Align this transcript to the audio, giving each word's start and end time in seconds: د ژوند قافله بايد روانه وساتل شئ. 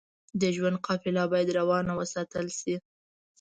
د 0.41 0.43
ژوند 0.55 0.77
قافله 0.87 1.23
بايد 1.31 1.49
روانه 1.59 1.91
وساتل 1.99 2.47
شئ. 2.59 2.75